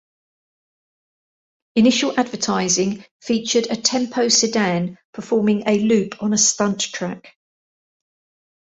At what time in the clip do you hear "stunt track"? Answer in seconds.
6.39-7.37